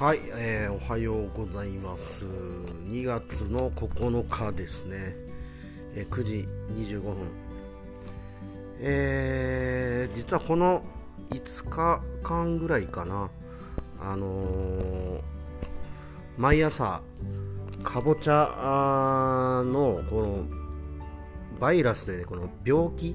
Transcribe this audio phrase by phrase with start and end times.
[0.00, 2.24] はい、えー、おはようございます。
[2.24, 5.14] 2月の9日ですね、
[5.94, 7.16] えー、9時25分。
[8.78, 10.82] えー、実はこの
[11.28, 13.28] 5日間ぐらいかな。
[14.00, 15.20] あのー、
[16.38, 17.02] 毎朝
[17.82, 20.44] かぼちゃのこの
[21.60, 23.14] バイラスで、ね、この病気。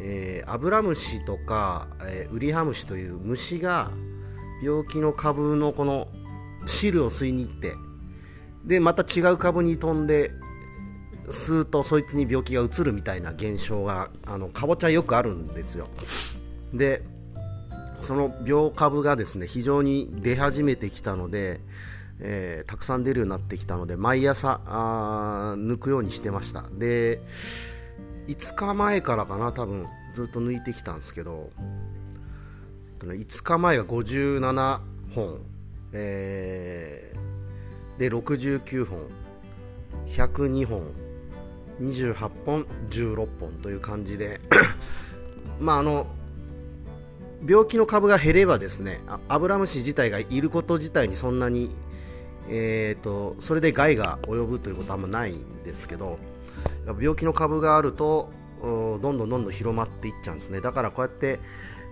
[0.00, 3.92] えー、アブラムシとか、えー、ウリハムシという虫が
[4.62, 6.08] 病気の株のこの
[6.66, 7.74] 汁を吸いに行って
[8.64, 10.30] でまた違う株に飛んで
[11.28, 15.88] 吸うとそいつに病気がうつるみたいな現象があのかぼちゃよくあるんですよ。
[16.72, 17.02] で
[18.02, 21.60] その病株がですね非常に出始めてきたので、
[22.20, 26.64] えー、たくさん出るようになってきたので毎朝あ抜くようにしてました。
[26.72, 27.18] で
[28.26, 31.50] 5日前からかな多分ずっと抜いてきたんですけど
[33.12, 34.80] 5日前が57
[35.14, 35.40] 本、
[35.92, 38.98] えー、で69本。
[40.08, 40.82] 102本。
[41.80, 42.66] 28本。
[42.90, 44.40] 16本という感じで。
[45.60, 46.06] まああの
[47.46, 51.70] 病気の株が減ればですねアブラムシ自体がいること自体にそんなに、
[52.48, 56.18] えーと、それで害が及ぶということはあんまないんですけど
[56.86, 58.30] 病気の株があると
[58.62, 60.60] どんどんどんどん広まっていっちゃうんですね。
[60.60, 61.38] だからこうやって、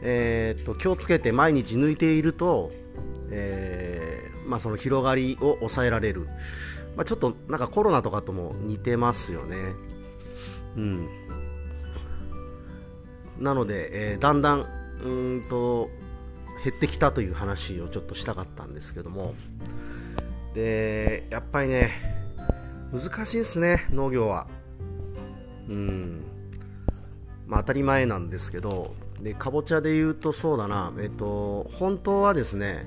[0.03, 2.73] えーと、気をつけて毎日抜いていると、
[3.31, 6.27] えー、まあ、その広がりを抑えられる、
[6.97, 9.57] まあ、ちょっとなんかコロナとかとも似てますよね。
[10.77, 11.09] うん。
[13.41, 14.67] なので、えー、だんだん
[15.03, 15.91] うんと
[16.65, 19.35] 減ってきたという話をちょっとしたかったんですけども。
[20.55, 21.93] でやっぱりね
[22.93, 24.47] 難しいですね農業は。
[25.69, 26.22] うん。
[27.47, 32.87] まあ、当たり前なんですけどでかぼちゃで言うとそうだな、えっと、本当はですね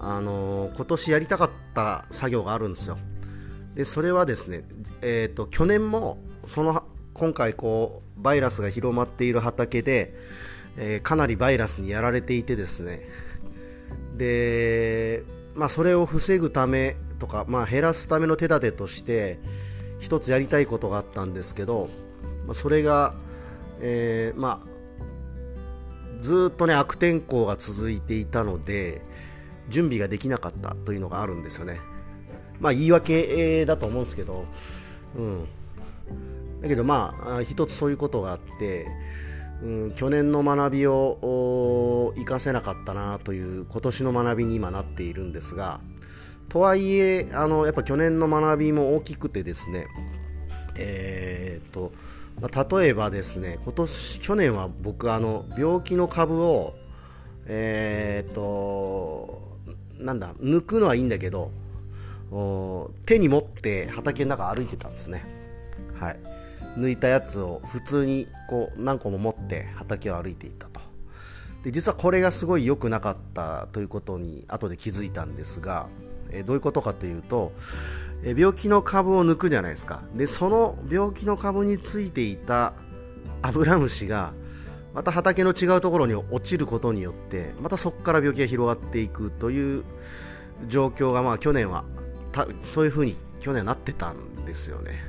[0.00, 2.98] あの今年やりたかった作業があるんですよ。
[3.74, 4.64] でそれはですね、
[5.02, 6.82] えっと、去年もその
[7.12, 10.14] 今回こうバイラスが広まっている畑で、
[10.76, 13.06] えー、かなりバイラスにやられていてですね。
[14.16, 15.22] で、
[15.54, 19.38] まあ、それを防ぐためとか、まあ、減らすための手立てとして
[19.98, 21.88] 一つやりたいことがあったんですけど、
[22.46, 23.14] まあ、それが
[23.80, 29.02] えー、まあ、ずっとね悪天候が続いていたので
[29.68, 31.80] 準備ができなかったというのがあるんですよね。
[32.60, 34.44] まあ言い訳だと思うんですけど、
[35.16, 35.46] うん。
[36.62, 38.86] だけどまあ一つそういうことがあって、
[39.62, 45.80] うん、去年の学びを生かせなかったなという今年の学びに今なっているんですが
[46.48, 49.86] とはいえあのやっぱ去年の学びも大きくてですね
[50.76, 51.92] えー、っと
[52.40, 56.74] まあ、例えばですね今年去年は僕あの病気の株を
[57.46, 59.58] えー、っと
[59.98, 61.50] なんだ抜くのはいいんだけど
[63.06, 65.24] 手に持って畑の中歩いてたんですね。
[65.98, 66.18] はい。
[66.76, 70.80] 抜いたやつを普通にこう何個も持って畑を歩いていたと。
[71.62, 75.86] で実はこれがすごい良くなかったということに後で気づいたんですが、
[76.30, 77.52] えどういうことかというと
[78.22, 80.02] 病気の株を抜くじゃないですか。
[80.14, 82.72] でその病気の株についていた
[83.42, 84.32] アブラムシが
[84.94, 89.84] また畑の違うところに落ちることによってまたそこから病気が広がっていくという
[90.68, 91.84] 状況がまあ去年は
[92.64, 95.04] そういうふうに去年なってたんですよね。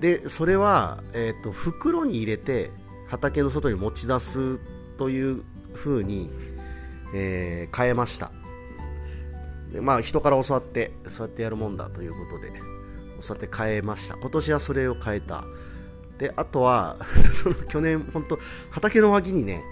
[0.00, 2.70] でそれは、えーと、袋に入れて
[3.08, 4.58] 畑の外に持ち出す
[4.96, 5.42] という
[5.74, 6.30] ふうに、
[7.14, 8.32] えー、変えました。
[9.72, 12.52] でまあ人から教わってそうやってやるもんだということで
[13.22, 14.16] 教わって変えました。
[14.16, 15.44] 今年はそれを変えた。
[16.18, 16.98] であとは
[17.42, 18.38] その去年本当
[18.70, 19.62] 畑の脇にね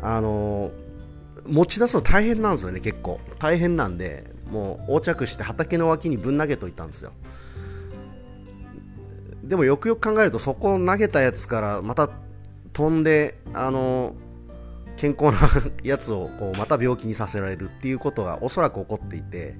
[0.00, 0.70] あの
[1.46, 3.20] 持ち出すの大変なんですよね結構。
[3.38, 7.12] 大変なんでもう横着して畑の脇にぶん投げといたんですよ。
[9.42, 12.10] でもよくよく考えるとそこを投げたやつからまた
[12.72, 14.14] 飛んであの
[15.00, 15.48] 健康な
[15.82, 19.54] やつをこうまた病気にさせられるっていうことがおそらく起こっていて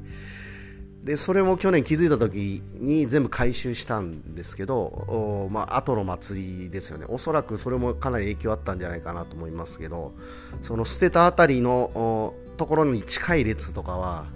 [1.03, 10.13] でそれも去年気づいた時に全部回収したんですけど、まあ後の祭りですよねおそらくそれもかなり影響あったんじゃないかなと思いますけど
[10.61, 14.27] その捨てた辺りのところに近い列とかは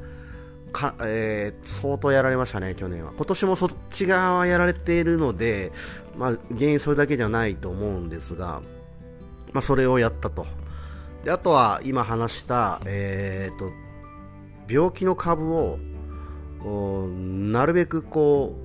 [0.73, 3.12] か、えー、相当やられましたね、去年は。
[3.15, 5.71] 今年もそっち側はやられているので、
[6.17, 8.61] まあ、原因それだけじゃないと思うんですが、
[9.53, 10.47] まあ、それをやったと。
[11.25, 13.73] であとは今話した、えーと、
[14.69, 15.79] 病気の株を
[17.09, 18.65] なるべくこう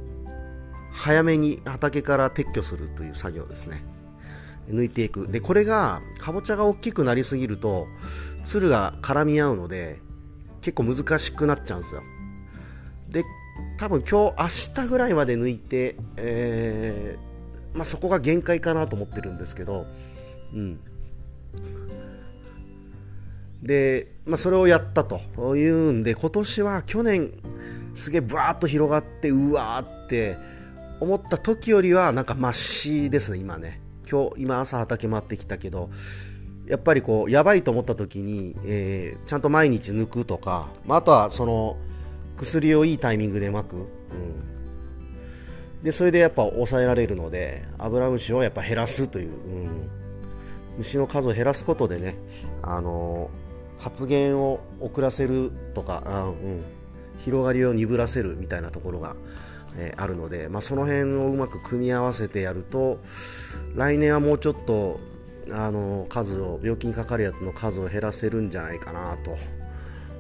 [0.94, 3.84] 早めに畑から撤去するという作業ですね。
[4.70, 5.28] 抜いていく。
[5.32, 7.88] でこれがかぼちゃが大きくなりすぎると
[8.44, 10.00] つるが絡み合うので
[10.62, 12.04] 結構難しくなっちゃうんですよ。
[13.10, 13.24] で
[13.78, 19.86] 多分今日明日ぐらいまで抜いて、えー、まあ、そこが限界かなと思ってるんですけど、
[20.54, 20.80] うん、
[23.62, 25.20] で、まあ、それをやったと。
[25.56, 27.32] いうんで今年は去年
[27.96, 30.38] すげえバーッと広がってうわーって
[31.00, 33.82] 思った時よりはなんかマシですね今ね。
[34.10, 35.92] 今日今朝畑回ってきたけど
[36.66, 41.78] やっぱりこうやばいと思った時に、えー、ちゃんと毎日抜くとか、まあ、あとはその
[42.38, 43.86] 薬をいいタイミングでまく、うん、
[45.84, 49.90] でそれでやっぱ抑えられるのでアブラムシをやっぱ減らすという、うん、
[50.78, 52.16] 虫の数を減らすことでね、
[52.62, 53.49] あのー、
[53.80, 56.04] 発現を遅らせるとか、
[56.44, 56.64] うん、
[57.20, 59.16] 広がりを鈍らせるみたいなところが、
[59.78, 63.00] えー、あるので、まあ、その辺をうまく組み合わせてやると
[63.76, 65.00] 来年はもうちょっと
[65.52, 69.38] あの数を病気にかかるやつの数を減らせるんじゃないかなと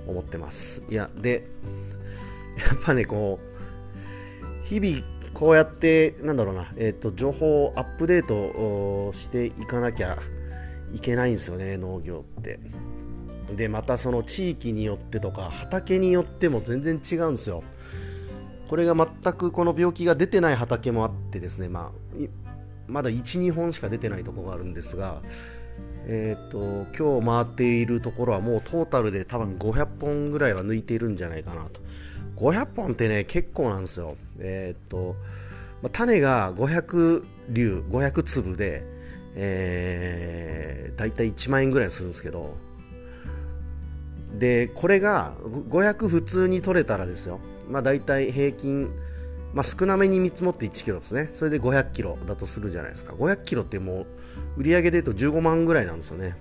[0.07, 0.81] 思ってます。
[0.89, 1.45] いやで
[2.57, 5.03] やっぱねこう日々
[5.33, 10.17] こうやってなんだろうな、えーと、情報をアップデートしていかなきゃ
[10.94, 12.59] いけないんですよね農業って。
[13.56, 17.63] でまたその地域によってとか畑によっても全然違うんですよ。
[18.69, 21.92] これが全くこの病気が出てない畑もあってですね、まあ、
[22.88, 25.22] まだ12本しか出てないとこがあるんですが、
[26.06, 31.81] えーと、今日回っているところはもうトータルで多分500本ぐらいは抜いているんじゃないかなと。
[32.36, 34.16] 500本ってね結構なんですよ。
[34.38, 35.16] えっ、ー、と、
[35.81, 37.24] まあ、種が500
[37.54, 38.84] 粒500粒で、
[39.36, 42.56] えー、大体1万円ぐらいするんですけど
[44.37, 45.33] でこれが
[45.69, 47.39] 500普通に取れたらですよ。
[47.69, 48.89] まあ大体平均
[49.53, 51.29] まあ、少なめに見積もって1キロですね。
[51.33, 53.13] それで500キロだとするじゃないですか。
[53.13, 54.05] 500キロってもう
[54.57, 56.35] 売り上げで言うと15万ぐらいなんですよね。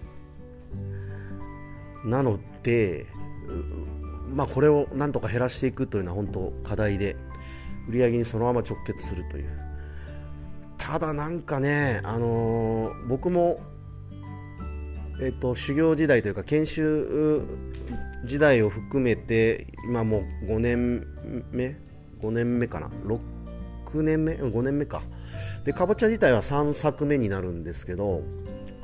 [2.04, 3.06] なので
[4.34, 7.16] まあこれをなんとか減らしていくというのは本当課題で
[7.88, 9.48] 売り上げにそのまま直結するという。
[10.76, 13.60] ただなんかねあのー、僕も
[15.20, 17.42] えっと修行時代というか研修
[18.24, 21.06] 時代を含めて今もう5年
[21.50, 21.76] 目
[22.20, 22.88] ？5年目かな
[23.86, 25.02] ？6年目？5年目か。
[25.64, 28.22] でかぼちゃ自体は3作目になるんですけど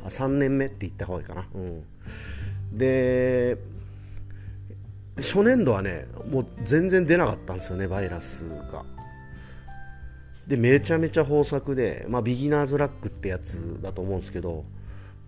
[0.04, 1.84] あ3年目って言った方がいいかな、うん、
[2.76, 3.56] で
[5.16, 8.84] 初年度はねもう全然出なかったんですよねバイラスが。
[10.46, 14.64] でめちゃめちゃ豊作で、まあ、ビギナーズラックってやつだと思うんですけど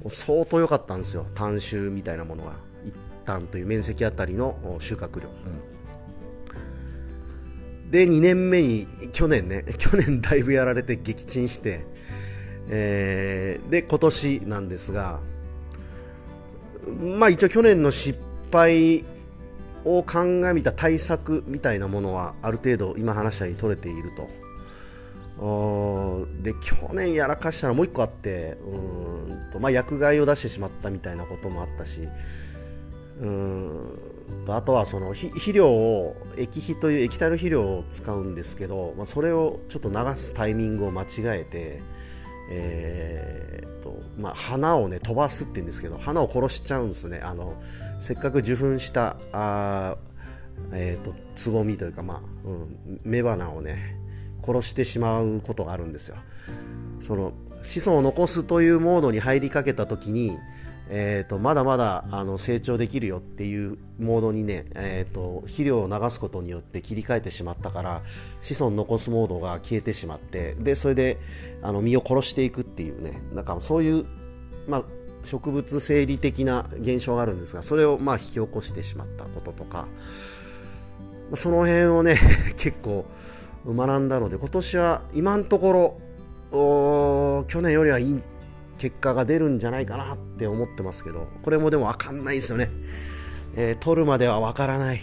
[0.09, 1.27] 相当良かったんですよ。
[1.35, 2.53] 単収みたいなものが。
[2.85, 2.95] 一
[3.27, 5.33] 旦という面積あたりの収穫量、う
[7.89, 7.91] ん。
[7.91, 11.85] で2年目に去年ね 去年だいぶやられて撃沈して、
[12.69, 15.21] えー、で今年なんですが
[17.19, 18.19] まあ一応去年の失
[18.53, 19.05] 敗
[19.85, 24.29] を鑑みた対策みたいなものはある程度今話したように取れていると。
[26.43, 29.06] で去年やらかしたらもう1個あってうん
[29.57, 32.09] と、まあ、薬害を出してしまったみたいなこともあったし
[33.21, 33.99] うん
[34.49, 41.81] あとはその肥料を液肥という液体の肥料を使うんですけど、まあ、それをちょっと流すタイミングを間違えて、
[42.51, 47.21] えーとまあ、花をね飛ばすって言うんですけど花を殺しちゃうんですね。
[47.25, 47.55] あの
[48.01, 49.97] せっかく受粉したあ、
[50.73, 53.97] えーと、つぼみというか、まあうん、雌花をね
[54.45, 56.17] 殺してしまうことがあるんですよ。
[57.01, 57.33] その
[57.67, 60.39] 子孫を残すというモードに入りかけた時に
[60.89, 68.03] えーと、まだまだあの成長できるよっていうモードにね、えーと、肥料を流すことによって切り替えてしまったから
[68.41, 71.19] 子孫残すモードが消えてしまってでそれで
[71.63, 74.07] あの実を殺していくっていうねなんかそういう、
[74.69, 74.85] まあ、
[75.25, 79.89] 植物生理的な現象があるんですがそれをまあ引き起こしてしまったこととか
[81.35, 82.17] その辺をね
[82.59, 83.07] 結構
[83.67, 86.06] 学んだので今年は今のところ
[86.51, 88.21] 去年よりはいい
[88.79, 92.71] 結果が出るんじゃないかなって思ってますけどこれもでも分かんないですよね、
[93.57, 95.01] えー、取るまでは分からない、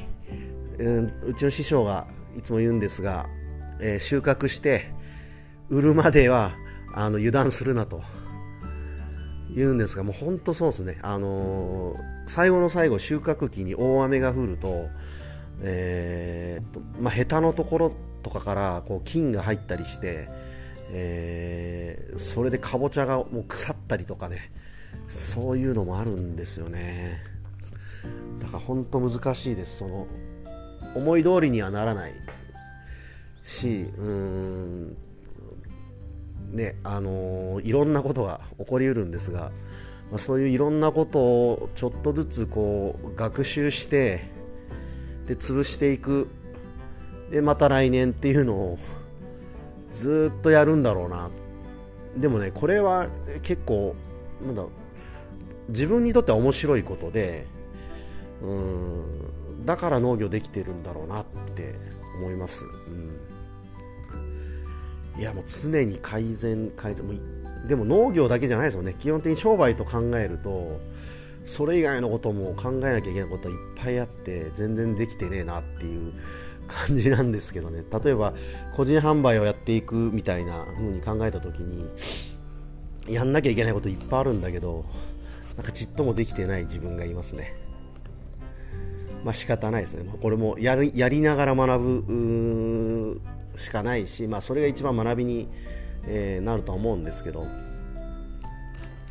[0.80, 2.08] うん、うちの師匠が
[2.38, 3.28] いつも言うんですが、
[3.80, 4.92] えー、収穫して
[5.70, 6.56] 売るまでは
[6.94, 8.02] あの油断するなと。
[9.56, 14.88] 言うんですがもう本当そうですね、あのー、最後の最後収穫期に大雨が降ると,、
[15.62, 20.28] えーまあ、ヘタのところとかからこう菌が入ったりして
[20.94, 24.52] えー、それでかぼちゃがもう腐ったりとかね
[25.10, 27.22] そういうのもあるんですよね。
[28.40, 29.80] だから本当難しいです。
[29.80, 30.08] その
[30.96, 32.14] 思い通りにはならない
[33.44, 34.98] しうーん
[36.52, 39.52] ねあのー、いろんなことが起こりうるんですが、
[40.12, 44.30] まあ、そういういろんなことをちょっとずつこう学習して
[45.26, 46.28] で潰していく。
[47.32, 48.78] でまた来年っていうのを
[49.94, 51.30] ずっとやるんだろうな。
[52.18, 53.08] でもねこれは
[53.42, 53.96] 結構
[54.46, 54.64] なんだ
[55.70, 57.48] 自分にとっては面白いことで
[58.42, 61.74] うんだから農業できてるんだろうなって
[62.18, 62.66] 思います、
[65.16, 67.14] うん、いやもう常に改善改善も
[67.68, 68.94] でも農業だけじゃないですよね。
[69.00, 70.80] 基本的に商売と考えると
[71.46, 76.14] それ以外のことも考えなきゃいけないことはいっぱいあって全然できてねえなっていう
[76.67, 77.84] 感じなんですけどね。
[78.03, 78.34] 例えば
[78.75, 81.89] 個人販売をやっていくみたいな風に考えた時に
[83.08, 84.86] やんなきゃいけないこといっぱいあるんだけど
[85.58, 87.53] なんかちっともできてない自分がいますね。
[89.24, 90.12] まあ仕方ないですね。
[90.22, 93.22] これもやるやりながら学ぶ
[93.55, 95.48] しかないし、まあ、それが一番学びに、
[96.08, 97.46] えー、なるとは思うんですけど。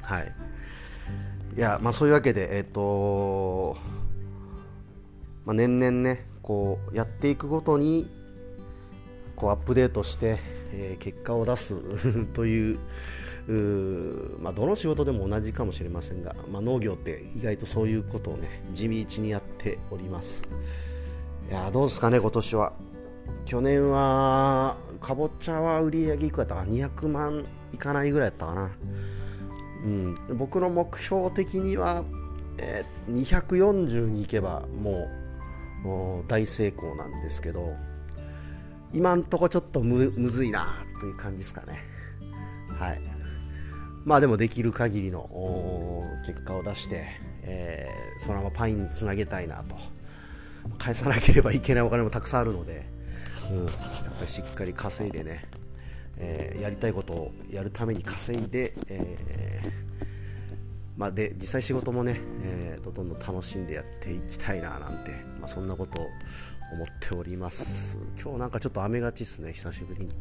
[0.03, 0.35] はい。
[1.57, 3.77] いやまあそういうわけでえっ、ー、と
[5.45, 8.09] まあ、年々ねこうやっていくごとに
[9.37, 10.39] こうアップデートして、
[10.73, 11.77] えー、結果を出す
[12.35, 12.79] という
[14.41, 20.43] まあ、どの仕事でも同じかもしれませんが、まあ、農業って意外とそういうことをね地道にやっております。
[21.51, 22.73] いやどうですかね今年は。
[23.45, 27.45] 去年はかぼちゃは売り上げいくらだったか200万
[27.75, 28.71] いかないぐらいだったかな。
[29.85, 32.05] うん、僕の目標的には、
[32.59, 35.22] えー、240に行けばもう
[36.29, 37.75] 大成功なんですけど
[38.93, 41.81] 今んとこちょっとむずいなという感じですかね。
[42.79, 43.01] はい。
[44.05, 45.29] まあでもできる限りの
[46.27, 47.07] 結果を出して、
[47.43, 49.77] えー、そのままパインにつなげたいなと。
[50.79, 52.87] 返さなければいけないお金もたくさんあるので、
[53.51, 53.75] うん、やっ
[54.19, 55.45] ぱりしっかり稼いでね
[56.19, 59.73] えー、やりたいことをやるために稼いで、えー、
[61.03, 66.09] まあ、で実際仕事もね、えー、どんどん楽しんでやっていきたいななんて、まあ、そんなことを
[66.75, 67.99] 思っております。
[68.23, 70.15] 今日なんかちょっと雨がちですね久しぶりに、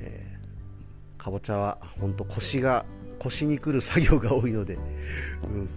[0.00, 2.84] えー、かぼちゃは本当腰が
[3.20, 4.78] 腰にくる作業が多いので、う
[5.46, 5.68] ん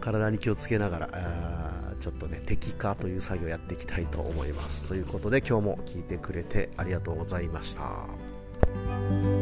[0.00, 4.86] 体に気をつけながらあちょっとね適化という作業やっていきたいと思います。
[4.86, 9.39] ということで今日も聞いてくれてありがとうございました。